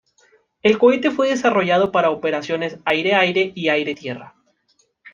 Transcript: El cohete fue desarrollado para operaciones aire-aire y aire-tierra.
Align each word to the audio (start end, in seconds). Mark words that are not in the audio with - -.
El 0.63 0.79
cohete 0.79 1.11
fue 1.11 1.29
desarrollado 1.29 1.91
para 1.91 2.09
operaciones 2.09 2.79
aire-aire 2.85 3.51
y 3.53 3.69
aire-tierra. 3.69 4.33